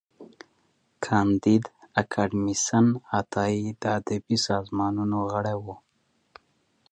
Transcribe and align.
کانديد 1.05 1.63
اکاډميسن 2.01 2.85
عطايي 3.19 3.65
د 3.81 3.83
ادبي 3.97 4.37
سازمانونو 4.47 5.17
غړی 5.31 5.55
و. 5.65 5.67